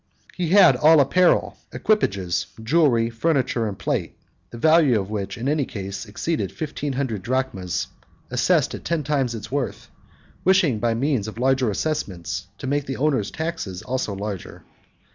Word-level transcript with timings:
He 0.33 0.49
had 0.49 0.75
all 0.75 0.99
apparel, 0.99 1.57
equipages, 1.71 2.47
jewellery, 2.63 3.11
furniture 3.11 3.67
and 3.67 3.77
plate, 3.77 4.17
the 4.49 4.57
value 4.57 4.99
of 4.99 5.11
which 5.11 5.37
in 5.37 5.47
any 5.47 5.63
case 5.63 6.07
exceeded 6.07 6.51
fifteen 6.51 6.93
hundred 6.93 7.21
drachmas, 7.21 7.85
assessed 8.31 8.73
at 8.73 8.83
ten 8.83 9.03
times 9.03 9.35
its 9.35 9.51
worth, 9.51 9.91
wishing 10.43 10.79
by 10.79 10.95
means 10.95 11.27
of 11.27 11.37
larger 11.37 11.69
assessments 11.69 12.47
to 12.57 12.65
make 12.65 12.87
the 12.87 12.97
owners' 12.97 13.29
taxes 13.29 13.83
also 13.83 14.15
larger. 14.15 14.63